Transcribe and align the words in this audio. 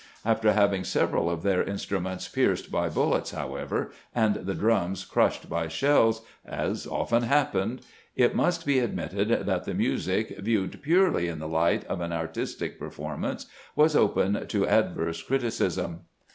After 0.25 0.51
having 0.53 0.83
several 0.83 1.29
of 1.29 1.43
their 1.43 1.61
in 1.61 1.75
struments 1.75 2.33
pierced 2.33 2.71
by 2.71 2.89
bullets, 2.89 3.29
however, 3.29 3.91
and 4.15 4.33
the 4.33 4.55
drums 4.55 5.05
crushed 5.05 5.47
by 5.47 5.67
shells, 5.67 6.23
as 6.43 6.87
often 6.87 7.21
happened, 7.21 7.81
it 8.15 8.33
must 8.33 8.65
be 8.65 8.81
ad 8.81 8.95
mitted 8.95 9.45
that 9.45 9.65
the 9.65 9.75
music, 9.75 10.39
viewed 10.39 10.81
purely 10.81 11.27
in 11.27 11.37
the 11.37 11.47
light 11.47 11.83
of 11.85 12.01
an 12.01 12.13
artistic 12.13 12.79
performance, 12.79 13.45
was 13.75 13.95
open 13.95 14.47
to 14.47 14.67
adverse 14.67 15.21
criticism. 15.21 15.99